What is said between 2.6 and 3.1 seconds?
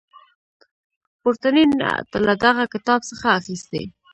کتاب